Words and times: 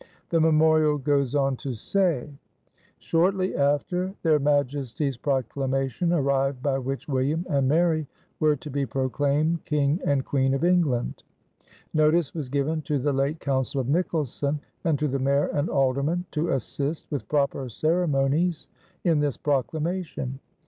The 0.31 0.41
memorial 0.41 0.97
goes 0.97 1.35
on 1.35 1.57
to 1.57 1.75
say: 1.75 2.27
Shortly 2.97 3.55
after, 3.55 4.15
their 4.23 4.39
Majesties' 4.39 5.15
Proclamation 5.15 6.11
arrived 6.11 6.63
by 6.63 6.79
which 6.79 7.07
William 7.07 7.45
and 7.47 7.67
Mary 7.67 8.07
were 8.39 8.55
to 8.55 8.71
be 8.71 8.83
proclaimed 8.87 9.63
King 9.63 9.99
and 10.03 10.25
Queen 10.25 10.55
of 10.55 10.63
England. 10.63 11.21
Notice 11.93 12.33
was 12.33 12.49
given 12.49 12.81
to 12.81 12.97
the 12.97 13.13
late 13.13 13.39
Council 13.39 13.79
of 13.79 13.89
Nicholson, 13.89 14.59
and 14.83 14.97
to 14.97 15.07
the 15.07 15.19
Mayor 15.19 15.49
and 15.53 15.69
Aldermen 15.69 16.25
to 16.31 16.49
assist, 16.49 17.05
with 17.11 17.27
proper 17.29 17.69
ceremonies, 17.69 18.69
in 19.03 19.19
this 19.19 19.37
Proclamation. 19.37 20.39